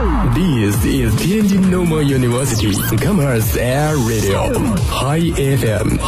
[0.00, 4.48] This is Tianjin Normal University Commerce Air Radio
[4.88, 5.98] High FM。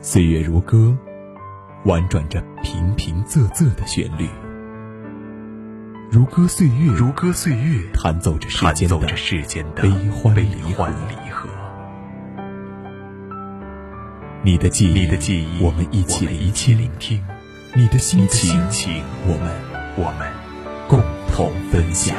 [0.00, 0.96] 岁月如歌，
[1.84, 4.28] 婉转着平平仄仄的旋律。
[6.10, 8.66] 如歌岁月，如歌岁月，弹奏着世
[9.42, 11.48] 间的悲欢离合。
[14.46, 17.18] 你的记忆，你的记忆，我们一起聆听；
[17.74, 18.62] 你的心情，
[19.26, 19.52] 我们
[19.96, 20.32] 我们
[20.86, 21.00] 共
[21.34, 22.16] 同分享。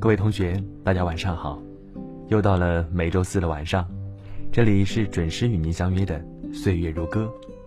[0.00, 1.62] 各位同学，大家晚上好。
[2.32, 3.86] 又到了每周四的晚上，
[4.50, 6.18] 这里是准时与您相约的
[6.54, 7.24] 《岁月如歌》，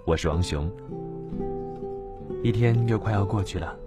[0.08, 0.67] 我是王雄。
[2.41, 3.77] 一天又快要过去了，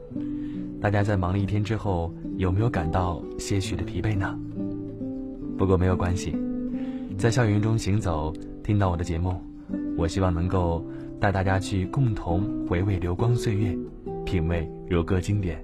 [0.81, 4.39] 大家在忙了一天之后，有没有感到些许的疲惫呢？
[5.59, 6.37] 不过没有关系，
[7.19, 9.35] 在校园中行走，听到我的节目，
[9.97, 10.87] 我希望能够
[11.19, 13.77] 带大家去共同回味流光岁月，
[14.25, 15.61] 品味如歌经典，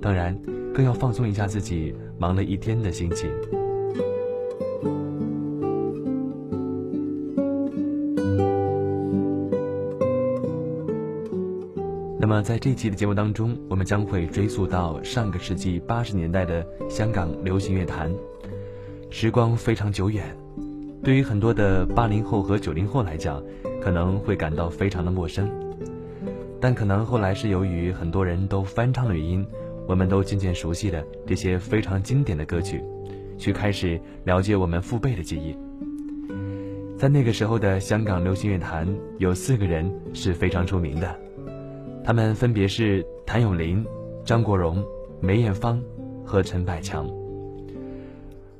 [0.00, 0.34] 当然
[0.72, 3.30] 更要放松一下自己忙了一天的心情。
[12.26, 18.12] 那么，在这期的节目当中，我们将会追溯到上个世纪八十年代的香港流行乐坛。
[19.10, 20.36] 时光非常久远，
[21.04, 23.40] 对于很多的八零后和九零后来讲，
[23.80, 25.48] 可能会感到非常的陌生。
[26.60, 29.46] 但可能后来是由于很多人都翻唱的原因，
[29.86, 32.82] 我们都渐渐熟悉了这些非常经典的歌曲，
[33.38, 35.56] 去开始了解我们父辈的记忆。
[36.98, 41.25] 在那个时候的香港流行乐坛，有四个人是非常出名的。
[42.06, 43.84] 他们分别是谭咏麟、
[44.24, 44.80] 张国荣、
[45.20, 45.82] 梅艳芳
[46.24, 47.04] 和陈百强。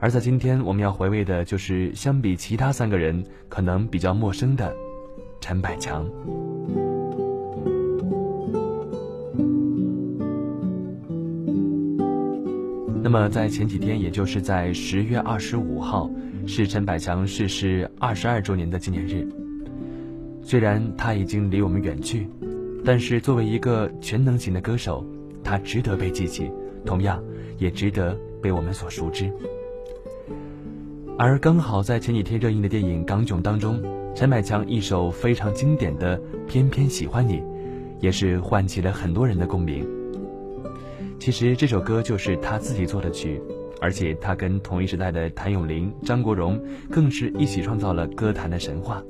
[0.01, 4.75] 而在今天，我们要回味的就是相比其他三个人可能比较陌生的
[5.41, 6.05] 陈百强。
[13.01, 16.11] 那么，在前几天，也就是在十月二十五号，
[16.49, 19.25] 是陈百强逝世二十二周年的纪念日。
[20.43, 22.29] 虽然他已经离我们远去。
[22.85, 25.05] 但是，作为一个全能型的歌手，
[25.43, 26.51] 他值得被记起，
[26.85, 27.23] 同样
[27.59, 29.31] 也值得被我们所熟知。
[31.19, 33.83] 而刚好在前几天热映的电影《港囧》当中，
[34.15, 37.39] 陈百强一首非常经典的《偏偏喜欢你》，
[38.01, 39.87] 也是唤起了很多人的共鸣。
[41.19, 43.41] 其实这首歌就是他自己作的曲，
[43.81, 49.03] 而且他跟同一时代的谭咏麟、张国荣更是一起创造了歌坛的神话。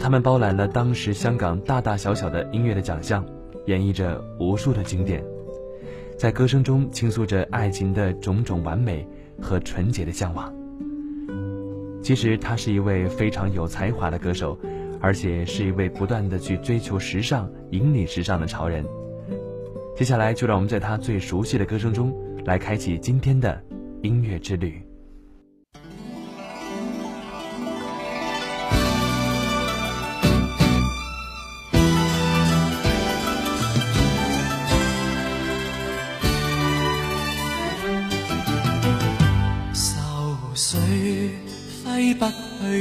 [0.00, 3.22] 他们包揽了当时香港大大小小的音乐的奖项，
[3.66, 5.22] 演绎着无数的经典，
[6.16, 9.06] 在歌声中倾诉着爱情的种种完美
[9.42, 10.50] 和纯洁的向往。
[12.02, 14.58] 其实他是一位非常有才华的歌手，
[15.02, 18.82] 而且是一位不断的去追求时尚、引领时尚的潮人。
[19.94, 22.10] 接下来就让我们在他最熟悉的歌声中，
[22.46, 23.62] 来开启今天的
[24.00, 24.80] 音乐之旅。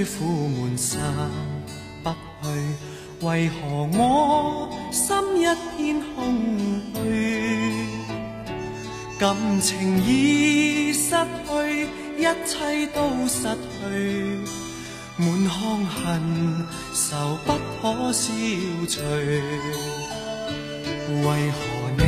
[0.06, 1.02] 苦闷散
[2.04, 2.16] 不去，
[3.26, 5.08] 为何我心
[5.38, 5.44] 一
[5.76, 6.18] 片空
[6.94, 6.98] 虚？
[9.20, 13.84] 感情已失去，一切都失去，
[15.18, 15.98] 满腔恨
[16.94, 17.48] 愁不
[17.82, 18.32] 可消
[18.88, 19.02] 除。
[21.10, 21.58] 为何
[21.98, 22.04] 你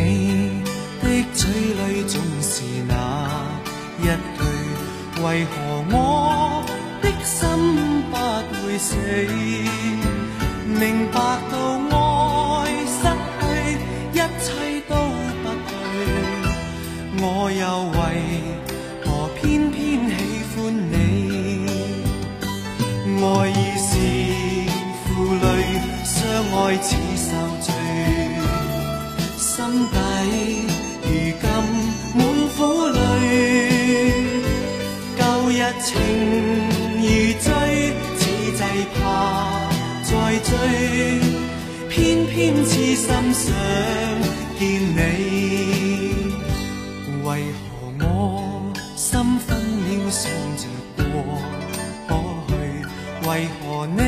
[1.01, 2.91] 的嘴里总是那
[3.99, 4.41] 一句？
[5.21, 5.51] 为何
[5.91, 5.97] 我？
[7.23, 8.15] 心不
[8.65, 8.95] 会死，
[10.65, 11.19] 明白
[11.51, 11.53] 到
[11.91, 11.95] 爱
[12.85, 13.03] 失
[13.39, 13.43] 去，
[14.13, 14.47] 一切
[14.87, 14.91] 都
[15.41, 15.71] 不对，
[17.21, 17.63] 我又
[17.97, 17.99] 为
[19.05, 19.41] 何偏
[19.71, 19.77] 偏
[20.09, 20.11] 喜
[20.55, 20.57] 欢
[20.91, 20.93] 你？
[23.23, 23.89] 爱已是
[25.05, 25.45] 负累，
[26.03, 26.13] 相
[26.53, 27.29] 爱似受
[27.61, 27.67] 罪，
[29.37, 29.47] 心
[29.91, 29.95] 底
[31.03, 31.07] 如
[31.39, 31.43] 今
[32.15, 32.19] 满
[32.55, 32.97] 苦泪，
[35.17, 35.51] 旧日
[35.83, 36.90] 情。
[37.01, 37.07] 如
[37.39, 37.49] 醉
[38.15, 38.21] 此
[38.51, 38.61] 际
[38.93, 39.01] 怕
[40.03, 40.11] 再
[40.43, 40.51] 追
[41.89, 43.43] 偏偏痴心想
[44.59, 44.61] 见
[44.95, 44.99] 你。
[47.23, 47.65] 为何
[48.01, 48.05] 我
[48.95, 49.09] 心
[49.39, 50.61] 分秒想着
[50.95, 51.03] 过？
[52.07, 52.11] 过
[52.47, 52.51] 去
[53.27, 53.29] 为
[53.63, 53.99] 何你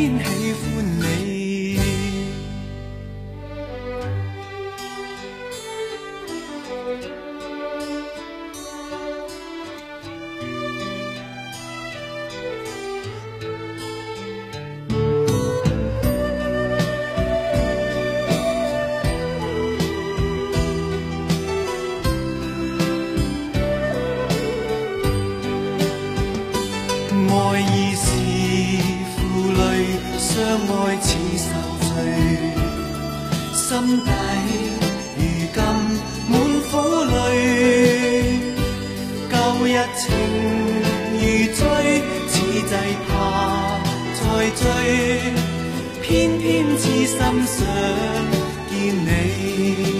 [0.00, 0.39] 偏偏
[30.50, 31.46] 相爱似受
[31.86, 31.94] 罪，
[33.54, 33.62] 心
[34.00, 34.10] 底
[35.16, 35.22] 如
[35.54, 35.62] 今
[36.26, 36.32] 满
[36.68, 36.72] 苦
[37.04, 37.14] 泪。
[39.30, 39.32] 旧
[39.64, 40.02] 日情
[41.14, 41.22] 如
[41.54, 41.62] 醉，
[42.26, 42.34] 此
[42.66, 42.74] 际
[43.06, 43.08] 怕
[44.18, 44.20] 再
[44.56, 44.66] 追，
[46.02, 46.08] 偏
[46.40, 47.16] 偏痴心
[47.46, 47.56] 想
[48.68, 48.74] 见
[49.06, 49.99] 你。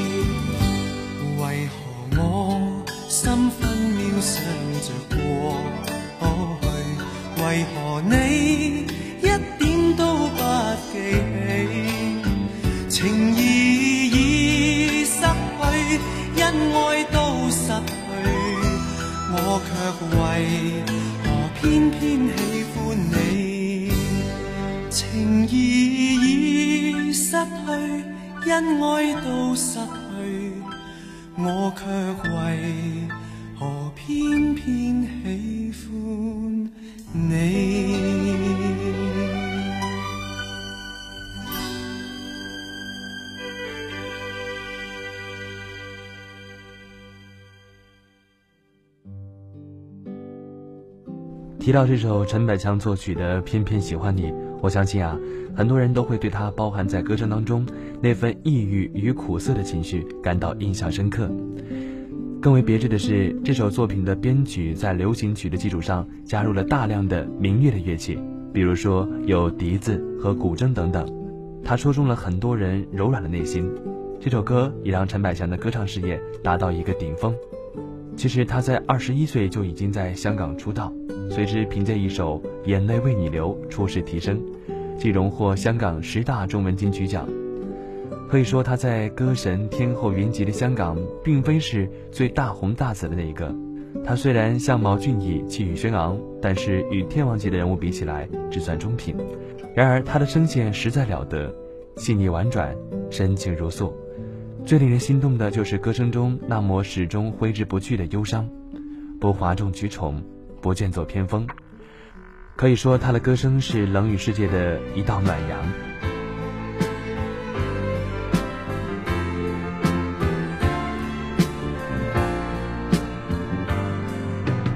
[20.01, 20.83] 为
[21.23, 21.29] 何
[21.61, 23.93] 偏偏喜欢你？
[24.89, 25.53] 情义
[27.09, 30.53] 已失去，恩爱都失去，
[31.37, 31.85] 我却
[32.31, 33.09] 为
[33.59, 36.71] 何偏偏喜欢
[37.13, 38.00] 你？
[51.71, 55.17] 提到这首陈百强作曲的《偏偏喜欢你》，我相信啊，
[55.55, 57.65] 很多人都会对他包含在歌声当中
[58.01, 61.31] 那份抑郁与苦涩的情绪感到印象深刻。
[62.43, 68.19] 更为别致的是，这首作品的编曲在流行曲的基础上加入了大量的民乐的乐器，
[68.53, 71.09] 比如说有笛子和古筝等等，
[71.63, 73.71] 它戳中了很多人柔软的内心。
[74.19, 77.33] 这首歌也让陈百强的歌唱事业达到一个顶峰。
[78.17, 80.93] 其实他在二十一岁就已经在香港出道，
[81.31, 84.43] 随之凭借一首《眼泪为你流》出世提升，
[84.99, 87.29] 即荣获香港十大中文金曲奖。
[88.29, 93.55] 可以说他在歌神天后云集的香港，并非是最大红大紫的那一个。
[94.05, 99.15] 他虽然相貌俊逸、气宇轩昂，但是与天王级的人物比起来，只算中品。
[99.73, 101.55] 然而他的声线实在了得，
[101.97, 102.75] 细腻婉转，
[103.09, 103.93] 深情如诉。
[104.65, 108.49] 最令人心动的就是歌声中那抹始终挥之不去的忧伤，
[109.21, 110.21] 不哗众取宠，
[110.61, 111.47] 不剑走偏锋。
[112.57, 115.59] 可以说，他的歌声是冷雨世界的一道暖阳。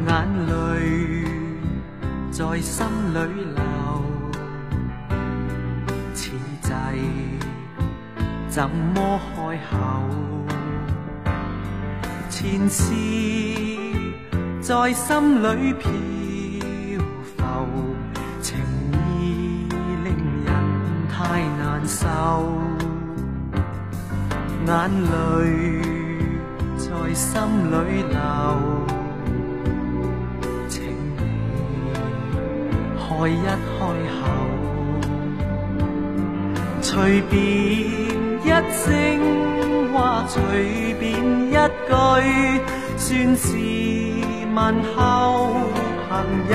[0.07, 0.53] 眼泪
[2.31, 3.19] 在心里
[3.55, 3.63] 流，
[6.15, 6.31] 此
[6.63, 6.73] 际
[8.49, 9.77] 怎么开口？
[12.31, 12.95] 前事
[14.65, 15.91] 在心里漂
[17.37, 17.45] 浮，
[18.41, 18.57] 情
[19.21, 19.69] 意
[20.03, 20.49] 令人
[21.07, 22.09] 太难受，
[24.67, 24.73] 眼
[25.03, 25.13] 泪
[26.79, 27.31] 在心
[27.71, 27.75] 里
[28.09, 28.17] 流。
[30.71, 30.75] 请
[31.19, 31.21] 你
[32.99, 33.77] 开一开
[34.09, 34.25] 口，
[36.81, 37.39] 随便
[38.41, 38.89] 一声
[39.93, 40.41] 话，随
[40.99, 41.05] 便
[41.51, 41.93] 一句，
[42.97, 43.45] 算是
[44.55, 44.99] 问候
[46.09, 46.13] 朋
[46.49, 46.55] 友。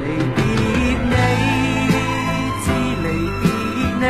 [0.00, 0.02] 离
[0.36, 0.38] 别
[1.10, 1.12] 你，
[2.62, 2.66] 知
[3.02, 3.06] 离
[3.40, 3.44] 别
[4.00, 4.04] 你，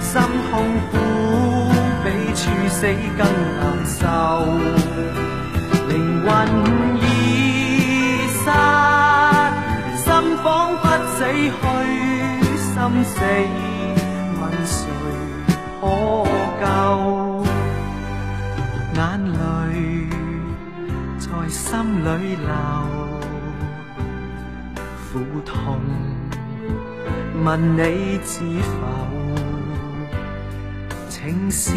[0.00, 0.12] 心
[0.50, 0.52] 痛
[0.90, 0.92] 苦
[2.04, 2.78] 比处死
[3.16, 3.20] 更
[3.58, 4.00] 难受，
[5.88, 5.90] 灵
[6.26, 6.28] 魂
[7.00, 7.02] 已
[8.28, 8.44] 失，
[9.96, 10.06] 心
[10.42, 10.46] 仿
[10.76, 10.84] 佛
[11.16, 11.52] 死去，
[12.58, 13.16] 心死，
[14.40, 14.78] 问谁
[15.80, 15.82] 可
[16.60, 16.64] 救？
[21.90, 22.46] 心里流，
[25.10, 25.80] 苦痛
[27.44, 28.78] 问你知否？
[31.08, 31.74] 情是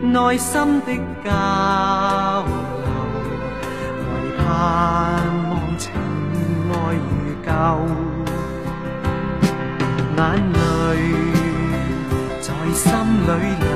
[0.00, 1.28] 内心的交
[2.46, 2.54] 流，
[3.98, 4.06] 唯
[4.38, 4.46] 盼
[5.50, 5.90] 望情
[6.70, 7.04] 爱如
[7.44, 7.50] 旧。
[10.16, 10.22] 眼
[10.52, 10.58] 泪
[12.40, 12.86] 在心
[13.26, 13.66] 里流，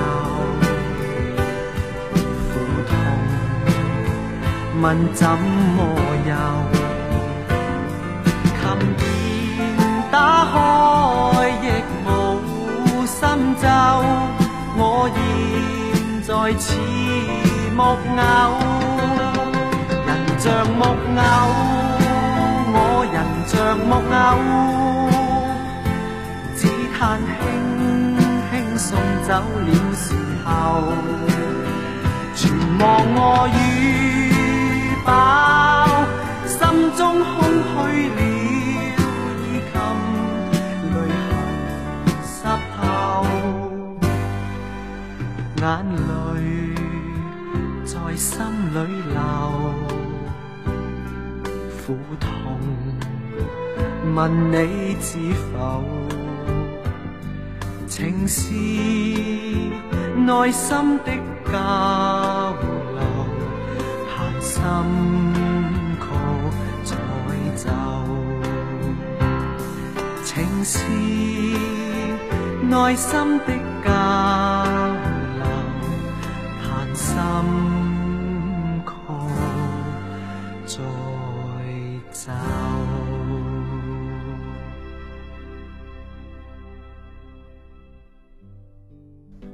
[4.80, 5.84] 问怎么
[6.25, 6.30] 休？
[8.62, 8.64] 然
[10.10, 10.54] 打开
[11.62, 11.64] 亦
[12.06, 12.08] 无
[13.04, 13.20] 心
[13.56, 13.62] 奏，
[14.76, 14.80] 我
[15.14, 15.18] 现
[16.22, 16.64] 在似
[17.76, 17.78] 木
[18.16, 18.20] 偶，
[20.06, 20.08] 人
[20.38, 20.44] 像
[20.78, 20.82] 木
[21.16, 21.22] 偶，
[22.72, 22.76] 我
[23.12, 23.14] 人
[23.46, 23.52] 像
[23.87, 24.28] 木偶，
[26.56, 26.60] 只
[26.99, 27.38] 叹轻
[28.50, 28.88] 轻送
[29.28, 29.28] 走
[29.66, 30.04] 了时
[30.44, 30.49] 候，
[32.34, 32.40] 全
[32.78, 32.82] 忘
[33.14, 33.20] 我
[36.47, 36.59] 心
[36.97, 37.29] 中空
[37.75, 37.75] 虛
[38.17, 38.19] 了，
[39.40, 39.75] 衣襟
[40.90, 40.95] 淚
[41.26, 41.29] 痕
[42.25, 42.35] 湿
[42.76, 42.81] 透，
[45.57, 45.64] 眼
[46.09, 46.09] 淚
[47.85, 48.31] 在心
[48.73, 48.76] 裏
[49.12, 49.19] 流，
[51.87, 51.87] 苦
[52.19, 52.26] 痛
[54.14, 54.19] 問
[54.50, 54.57] 你
[55.00, 55.09] 知
[55.52, 55.57] 否？
[57.88, 58.52] 情是
[60.14, 61.09] 內心的
[61.52, 62.55] 交，
[64.61, 64.64] 心
[65.99, 66.05] 曲
[66.85, 66.93] 在
[67.57, 67.64] 奏。
[70.25, 70.79] 情是
[72.69, 73.47] 内心的
[73.83, 73.88] 交
[75.38, 75.43] 流，
[76.62, 76.64] 彈
[76.95, 77.11] 心
[78.87, 78.88] 曲
[80.67, 80.73] 在
[82.12, 82.31] 奏。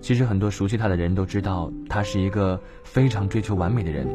[0.01, 4.07] 其实很多熟悉他的人都知道，他是一个非常追求完美的人。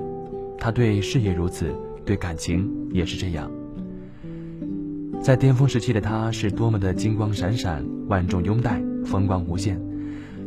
[0.62, 1.74] 他对事业如此，
[2.06, 3.52] 对感情也是这样。
[5.20, 9.82] 在巅峰时期的他，是多么的金光闪闪、万众拥戴、风光无限，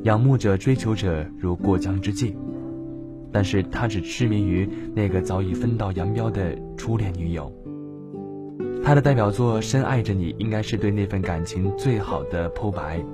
[0.05, 2.33] 仰慕者、追求者如过江之鲫。
[3.33, 7.53] 但是他只痴迷于那个早已分道扬镳的初恋女友。
[8.85, 13.05] 他的代表作《深爱着你》应该是对那份感情最好的剖白。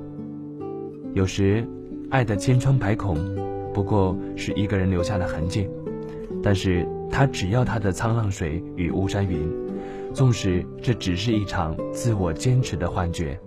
[1.14, 1.66] 有时。
[2.10, 3.16] 爱的千疮百孔，
[3.72, 5.68] 不过是一个人留下的痕迹。
[6.42, 9.50] 但是他只要他的沧浪水与巫山云，
[10.14, 13.38] 纵使这只是一场自我坚持的幻觉。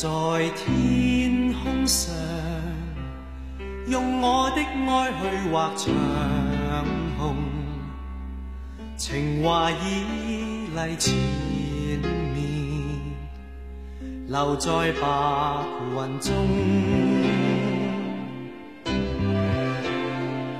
[0.00, 0.08] 在
[0.50, 2.14] 天空上，
[3.88, 5.92] 用我的爱去画长
[7.18, 7.34] 虹，
[8.96, 11.12] 情话已嚟前
[12.32, 12.38] 面，
[14.28, 15.64] 留在白
[15.96, 16.32] 云中，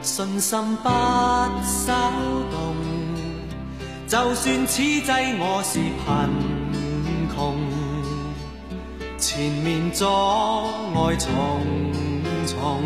[0.02, 0.88] 信心不
[1.62, 2.10] 稍
[2.50, 2.74] 动，
[4.08, 6.47] 就算此际我是贫。
[9.38, 11.30] 前面阻礙重
[12.44, 12.82] 重，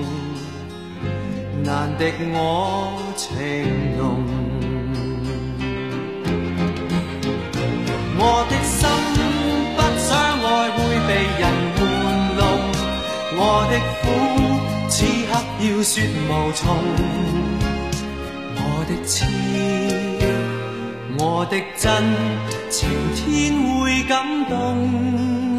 [1.64, 3.32] 難敵我情
[3.97, 4.23] 浓。
[8.18, 8.87] 我的心
[9.76, 10.78] 不想愛會
[11.09, 11.42] 被人
[11.80, 11.82] 玩
[12.37, 12.40] 弄，
[13.32, 13.40] 我
[13.71, 14.04] 的苦
[14.90, 14.94] 此
[15.32, 15.32] 刻
[15.64, 16.61] 要說無從。
[18.59, 19.25] 我的痴，
[21.18, 21.88] 我的真，
[22.68, 22.76] 晴
[23.16, 23.25] 天
[23.80, 24.12] 會感
[24.50, 25.51] 動。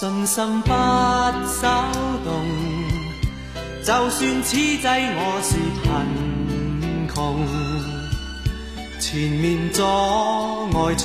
[0.00, 1.90] 信心不稍
[2.22, 2.32] 动，
[3.82, 5.88] 就算此际我是贫
[7.12, 7.44] 穷，
[9.00, 11.04] 前面阻碍重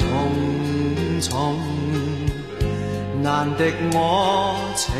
[1.22, 1.58] 重，
[3.24, 4.92] 难敌我情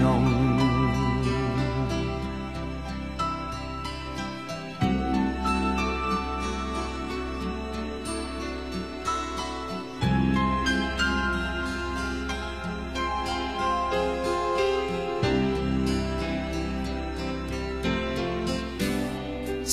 [0.00, 0.33] 浓。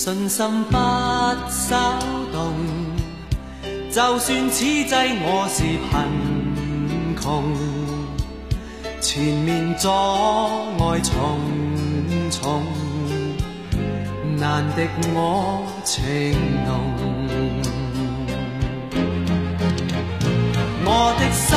[0.03, 0.75] 信心不
[1.47, 1.99] 稍
[2.33, 2.55] 动，
[3.91, 5.93] 就算此际我是贫
[7.21, 7.43] 穷，
[8.99, 11.37] 前面阻碍重
[12.31, 12.63] 重，
[14.39, 16.33] 难敌我情
[16.65, 16.69] 浓。
[20.83, 21.47] 我的心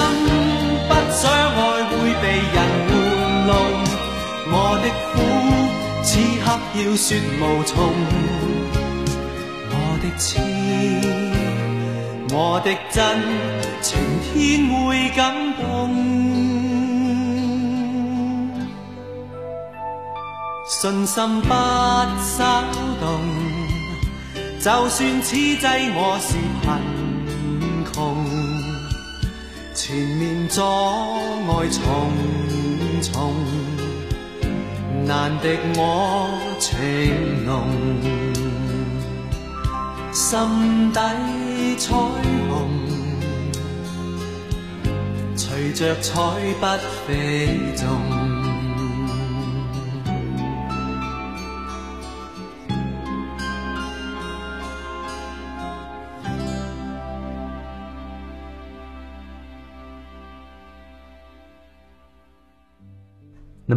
[0.86, 2.93] 不想爱会被人
[6.54, 7.75] 刻要說無從，
[9.70, 10.38] 我的痴，
[12.30, 13.02] 我的真，
[13.82, 14.32] 晴天
[14.68, 15.61] 會感動。
[20.66, 22.62] 信心不稍
[23.00, 23.04] 動，
[24.61, 26.68] 就算此際我是貧
[27.92, 27.99] 窮，
[29.75, 31.82] 前面阻礙重
[33.02, 33.73] 重。
[35.06, 37.68] 难敌我情浓，
[40.12, 41.94] 心底彩
[42.49, 42.70] 虹，
[45.37, 46.14] 随着彩
[46.61, 46.66] 笔
[47.06, 48.43] 飞纵。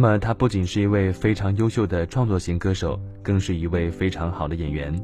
[0.00, 4.94] 么，他不仅是一位非常优秀的创作型歌手，更是一位非常好的演员。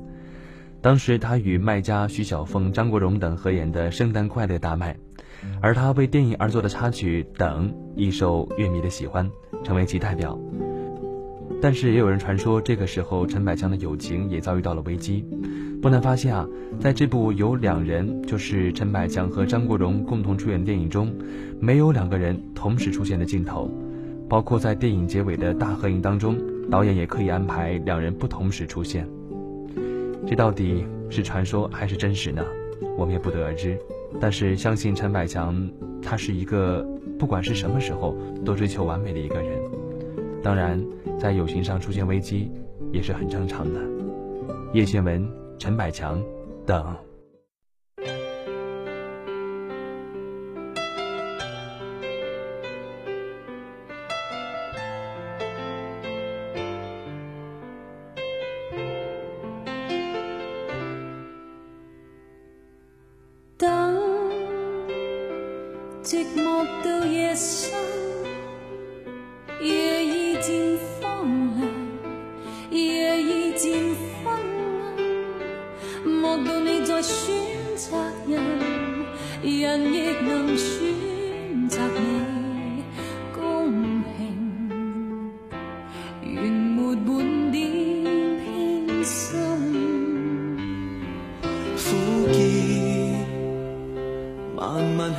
[0.80, 4.96] 当时，他与麦家、徐小凤、张国荣等合演的《圣诞快乐》大卖，
[5.60, 9.28] 而他为电影而作的插曲《等》亦受乐迷的喜欢，
[9.64, 10.38] 成为其代表。
[11.60, 15.24] 但是，也有人传说，这个时候陈百强的友情也遭遇到了危机。
[15.82, 16.46] 不难发现啊，
[16.78, 21.12] 在这部由两人，就是陈百强和张国荣共同出演电影中，
[21.58, 23.68] 没有两个人同时出现的镜头。
[24.28, 26.37] 包括在电影结尾的大合影当中，
[26.71, 29.09] 导演也可以安排两人不同时出现。
[30.26, 32.43] 这到底是传说还是真实呢？
[32.97, 33.78] 我们也不得而知。
[34.21, 35.69] 但是相信陈百强，
[36.02, 36.87] 他是一个
[37.19, 39.59] 不管是什么时候都追求完美的一个人。
[40.43, 40.83] 当然，
[41.19, 42.50] 在友情上出现危机
[42.93, 43.81] 也是很正常的。
[44.73, 45.28] 叶倩文、
[45.59, 46.23] 陈百强
[46.64, 46.97] 等。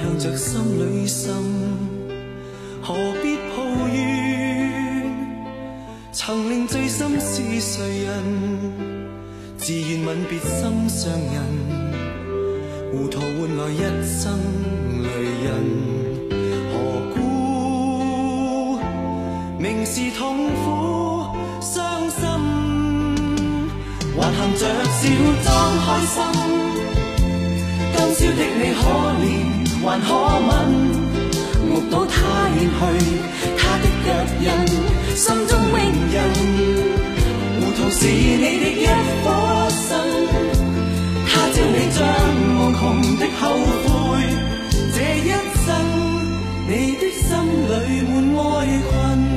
[0.06, 1.34] 向着心里心，
[2.80, 5.10] 何必抱怨？
[6.12, 8.14] 曾令最深是谁人？
[9.58, 11.42] 自愿吻别心上人，
[12.92, 14.38] 糊涂换来一生
[15.02, 15.10] 泪
[15.44, 15.50] 人。
[16.70, 16.74] 何
[17.16, 18.78] 故
[19.58, 21.26] 明是痛苦
[21.60, 22.22] 伤心，
[24.16, 25.02] 还含着笑
[25.44, 25.50] 装
[25.84, 26.14] 开心。
[27.96, 28.80] 今宵的你可
[29.24, 29.55] 怜？
[29.86, 30.50] 还可吻，
[31.70, 32.82] 目睹他远去，
[33.56, 34.08] 他的脚
[34.42, 34.48] 印，
[35.16, 35.76] 心中永
[36.12, 36.18] 印。
[37.62, 38.10] 糊涂是你
[38.42, 38.84] 的一
[39.24, 39.26] 颗
[39.70, 39.88] 心，
[41.28, 41.98] 他朝你将
[42.58, 42.82] 无穷
[43.20, 43.42] 的后
[43.86, 43.88] 悔。
[44.96, 45.30] 这一
[45.66, 45.68] 生，
[46.68, 47.30] 你的心
[47.70, 47.72] 里
[48.10, 48.44] 满哀
[48.90, 49.35] 困。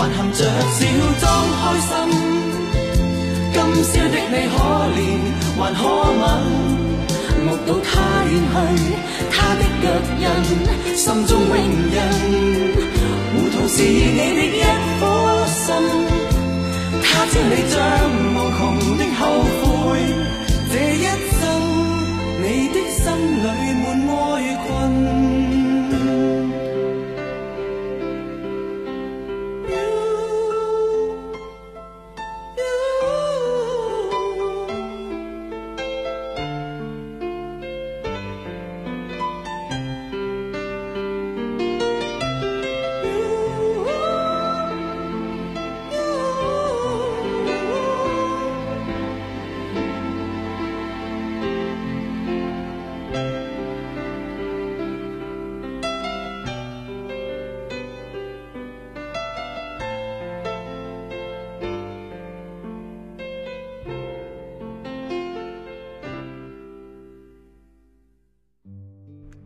[0.00, 0.80] 还含着笑
[1.20, 1.22] 装
[1.60, 1.92] 开心。
[3.52, 4.56] 今宵的你可
[4.96, 4.98] 怜
[5.58, 5.78] 还可
[6.20, 6.22] 吻，
[7.44, 7.90] 目睹他
[8.24, 8.54] 远去，
[9.30, 9.84] 他的脚
[10.22, 10.24] 印，
[10.96, 11.52] 心中永
[11.92, 11.96] 印。
[13.32, 14.58] 糊涂是你的一
[14.98, 15.02] 颗
[15.46, 15.68] 心，
[17.02, 17.76] 他知你将
[18.32, 18.58] 无穷
[18.96, 19.20] 的后
[19.60, 20.00] 悔，
[20.72, 21.04] 这一
[21.36, 21.40] 生
[22.40, 23.04] 你的心
[23.44, 23.46] 里
[23.82, 24.18] 满爱
[24.66, 24.68] 困。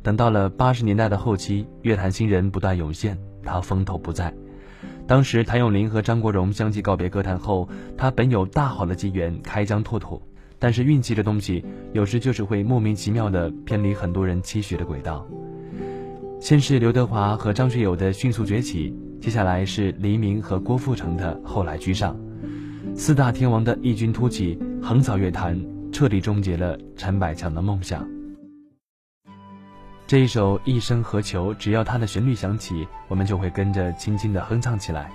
[0.05, 4.31] 等到了八十年代的后期，乐坛新人不断涌现，他风头不再。
[5.07, 10.21] 当时谭咏麟和张国荣相继告别歌坛后，他本有大好的机缘开疆拓土，
[10.59, 11.65] 但是运气这东西
[11.95, 15.27] 有时就是会莫名其妙的偏离很多人期许的轨道。
[16.39, 22.15] 先是刘德华和张学友的迅速崛起，接下来是黎明和郭富城的后来居上，
[22.95, 25.59] 四大天王的异军突起，横扫乐坛，
[25.91, 28.07] 彻底终结了陈百强的梦想。
[30.15, 35.11] 这一首《一生何求》，只要它的旋律响起，我们就会跟着轻轻的哼唱起来。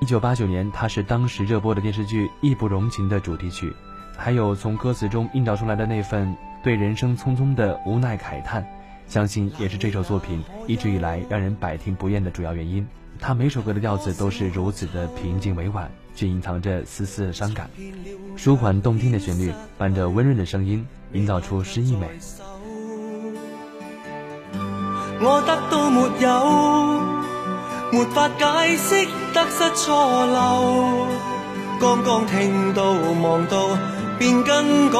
[0.00, 3.70] 一九八九年，它是当时热播的电视剧《义不容情》的主题曲，
[4.16, 8.66] 还有从歌词中映照出来的那份对人生匆匆的无奈慨叹，
[9.06, 12.88] 相信也是这首作品一直以来让人百听不厌的主要原因。
[13.20, 17.68] 它每首歌的调子都是如此的平静委婉，却隐藏着丝丝的伤感。
[18.34, 22.08] 舒缓动听的旋律，伴着温润的声音，营造出诗意美。
[25.20, 26.28] 我得到没有，
[27.90, 31.06] 没法解释得失错漏。
[31.80, 33.76] 刚刚听到望到
[34.18, 34.98] 便更改，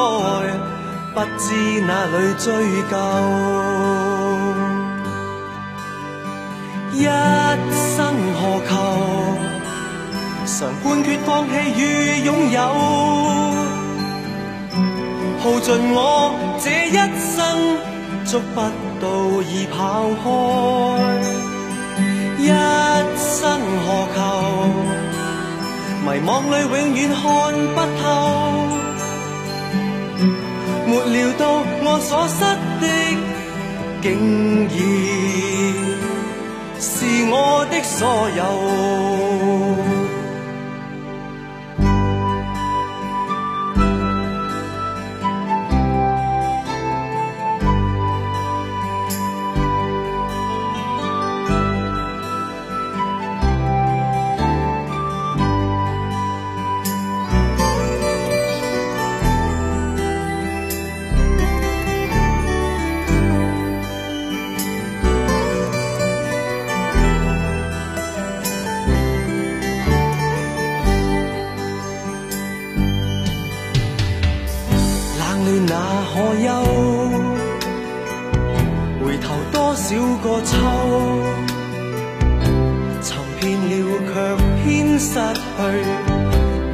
[1.13, 2.47] 不知哪里追
[2.89, 2.93] 究。
[6.91, 7.03] 一
[7.95, 7.97] 生
[8.35, 8.71] 何求？
[10.45, 11.81] 常判决放弃与
[12.25, 12.59] 拥有，
[15.41, 15.97] 耗尽我
[16.59, 17.37] 这一生，
[18.31, 18.61] 捉不。
[19.01, 19.07] 到
[19.43, 20.27] 已跑开，
[22.37, 22.47] 一
[23.17, 23.39] 生
[23.85, 24.17] 何求？
[26.03, 27.23] 迷惘里永远看
[27.75, 28.03] 不透，
[30.85, 31.41] 没料到
[31.81, 32.39] 我所失
[32.81, 32.83] 的，
[34.01, 34.05] 竟
[34.67, 34.77] 然
[36.77, 36.89] 是
[37.31, 37.33] 我
[37.71, 37.97] 的所
[38.35, 38.39] 有。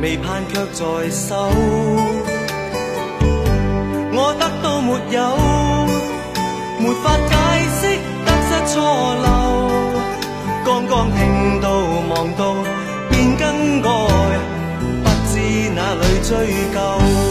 [0.05, 1.49] 未盼却在手，
[4.13, 5.17] 我得到没有？
[6.79, 7.33] 没法解
[7.73, 8.75] 释得失错
[9.25, 9.25] 漏。
[10.63, 11.67] 刚刚听到
[12.11, 12.53] 望到
[13.09, 13.89] 便更改，
[15.03, 15.33] 不知
[15.73, 16.29] 哪里追
[16.71, 17.24] 究。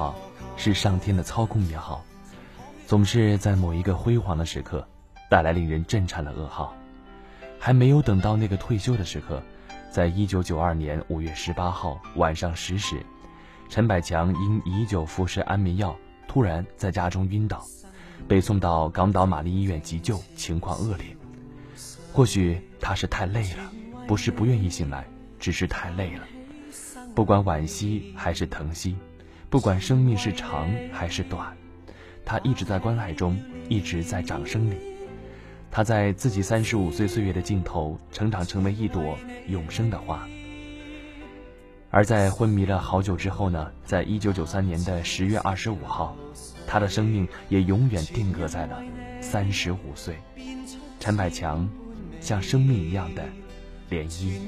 [0.00, 0.16] 好，
[0.56, 2.02] 是上天的操控也好，
[2.86, 4.88] 总是在某一个辉煌的时刻，
[5.28, 6.74] 带来令人震颤的噩耗。
[7.58, 9.42] 还没有等到那个退休的时刻，
[9.92, 13.04] 在一九九二年五月十八号晚上十时，
[13.68, 15.94] 陈百强因已久服食安眠药，
[16.26, 17.62] 突然在家中晕倒，
[18.26, 21.14] 被送到港岛玛丽医院急救，情况恶劣。
[22.10, 23.70] 或许他是太累了，
[24.06, 25.04] 不是不愿意醒来，
[25.38, 26.22] 只是太累了。
[27.14, 28.96] 不管惋惜还是疼惜，
[29.50, 31.56] 不管生命是长还是短，
[32.24, 33.36] 他一直在关爱中，
[33.68, 34.76] 一直在掌声里。
[35.72, 40.24] 他在自己三十五岁岁月的尽头，成长成为一朵永生的花。
[41.90, 46.16] 而在昏迷了好久之后呢，在一九九三年的十月二十五号，
[46.64, 48.80] 他的生命也永远定格在了
[49.20, 50.14] 三十五岁。
[51.00, 51.68] 陈百强，
[52.20, 53.24] 像生命一样的
[53.90, 54.38] 涟漪。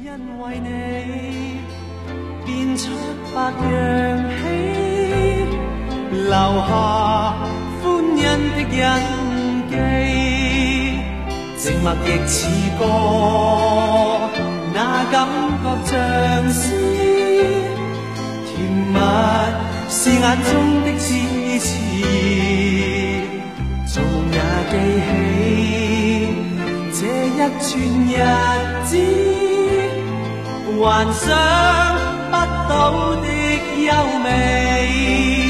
[6.12, 6.70] 留下
[7.82, 8.20] 欢欣
[8.52, 8.78] 的印
[9.70, 9.72] 记
[11.56, 12.36] 寂寞亦似
[12.78, 12.80] 歌，
[14.74, 14.76] 那
[15.10, 15.14] 感
[15.62, 15.92] 觉像
[16.52, 16.60] 诗，
[18.46, 18.52] 甜
[18.92, 18.94] 蜜
[19.88, 20.50] 是眼中
[20.84, 21.08] 的痴
[21.60, 21.66] 痴，
[23.86, 23.94] 纵
[24.32, 24.36] 也
[24.70, 24.72] 记
[25.08, 25.10] 起
[26.92, 27.70] 这一串
[28.06, 28.14] 日
[28.84, 28.90] 子，
[30.78, 30.82] 幻
[31.14, 31.24] 想
[32.30, 32.34] 不
[32.68, 32.70] 到
[33.16, 33.24] 的
[33.82, 33.88] 优
[34.22, 35.41] 美。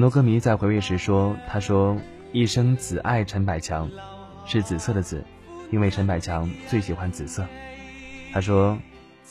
[0.00, 1.94] 很多歌迷在回味时说：“他说
[2.32, 3.90] 一生只爱陈百强，
[4.46, 5.22] 是紫色的紫，
[5.70, 7.46] 因为陈百强最喜欢紫色。”
[8.32, 8.78] 他说：“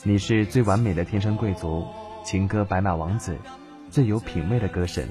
[0.04, 1.84] 你是最完美的天生贵族，
[2.24, 3.36] 情歌白马王子，
[3.90, 5.08] 最有品味的歌神。”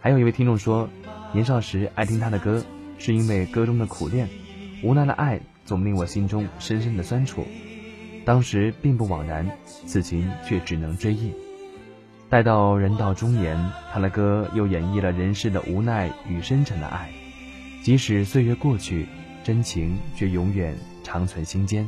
[0.00, 0.88] 还有一位听众说
[1.34, 2.64] ：“年少时爱听他的歌，
[2.96, 4.26] 是因为歌中的苦恋，
[4.82, 7.44] 无奈的爱总令我心中深深的酸楚。
[8.24, 9.46] 当时并不枉然，
[9.84, 11.30] 此情却只能追忆。”
[12.30, 13.58] 待到人到中年，
[13.92, 17.10] 他的歌又演绎了人世的无奈与深沉的爱。
[17.82, 19.08] 即使岁月过去，
[19.42, 21.84] 真情却永远长存心间。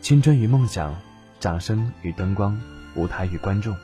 [0.00, 0.92] 青春与梦想，
[1.38, 2.60] 掌声与灯光，
[2.96, 3.76] 舞台与观众，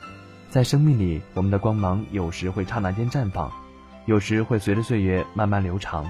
[0.49, 3.49] 在生命里，我们的光芒有时会刹那间绽放，
[4.07, 6.05] 有时会随着岁月慢慢流长。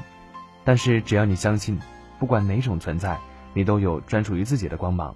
[0.64, 1.78] 但是只要你相信，
[2.18, 3.16] 不管哪种存在，
[3.54, 5.16] 你都有专属于自己的光芒。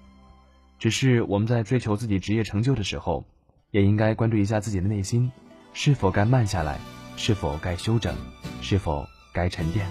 [0.80, 3.26] 只是我们在追求自己职业成就的时候，
[3.72, 5.32] 也应该关注一下自己的内心，
[5.74, 6.80] 是否该慢下来，
[7.16, 8.16] 是否该休整，
[8.62, 9.88] 是否该沉淀，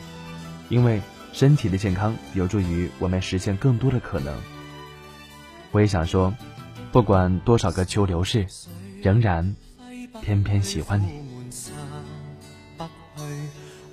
[0.69, 1.01] 因为
[1.33, 4.35] 身体的健康有助于我们实现更多的可能。
[5.73, 6.33] 我也想说，
[6.93, 8.47] 不管多少个秋流逝，
[9.03, 9.55] 仍然
[10.23, 11.21] 偏偏喜欢你。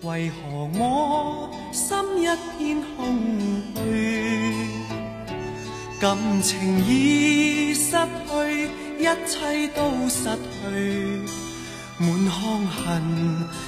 [0.04, 2.26] 为何我心一
[2.58, 3.18] 片空
[3.76, 4.23] 虚？
[6.04, 8.68] 感情已失去，
[9.00, 10.68] 一切都失去，
[11.98, 12.84] 满腔恨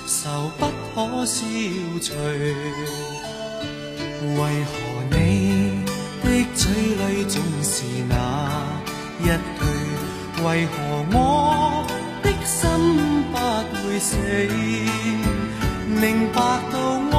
[0.06, 1.45] 愁不可消
[2.02, 2.13] 除。
[4.36, 4.69] 为何
[5.12, 5.15] 你
[6.26, 7.74] 的嘴里总是
[8.10, 8.13] 那
[9.21, 9.24] 一
[9.58, 9.63] 句？
[10.43, 10.76] 为何
[11.13, 11.17] 我
[12.21, 12.60] 的心
[13.32, 13.34] 不
[13.78, 14.12] 会死？
[15.88, 16.38] 明白
[16.69, 16.76] 到
[17.12, 17.17] 爱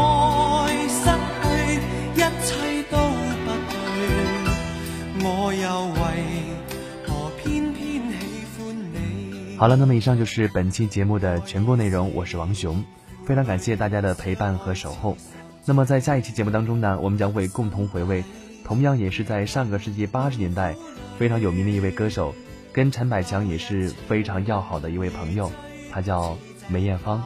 [9.59, 12.15] 好了，那么以上就是本期节目的全部内容。
[12.15, 12.85] 我是王雄，
[13.25, 15.17] 非常感谢大家的陪伴和守候。
[15.65, 18.23] 那么在下一期节目当中呢，我们将会共同回味，
[18.67, 20.77] 同样也是在上个世纪八十年代
[21.19, 22.35] 非常有名的一位歌手，
[22.71, 25.51] 跟陈百强也是非常要好的一位朋友，
[25.91, 26.37] 他叫
[26.69, 27.25] 梅艳芳。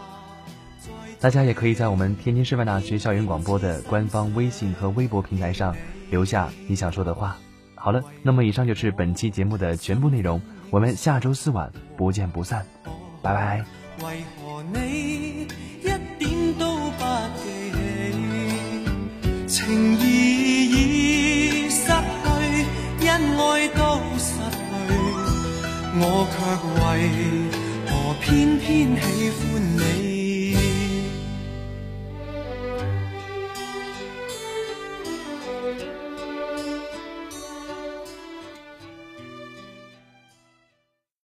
[1.18, 5.74] 大家也可以在我们天津师范大学校园广播的官方微信和微博平台上
[6.10, 7.36] 留下你想说的话。
[7.74, 12.64] 好了，那么以上就是本期节目的全部内容，我们下周四晚不见不散，
[13.20, 13.64] 拜拜。
[14.04, 15.48] 为何你
[15.82, 17.04] 一点都不
[17.36, 17.72] 记
[19.48, 19.48] 起？
[19.48, 20.04] 情义
[20.70, 21.90] 已失去，
[23.08, 24.94] 恩爱都失去，
[25.98, 26.38] 我却
[26.80, 26.80] 为
[27.90, 29.40] 何偏偏喜欢
[29.76, 30.09] 你。